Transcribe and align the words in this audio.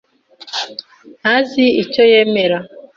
ntazi 1.19 1.65
icyo 1.83 2.03
yemera. 2.13 2.57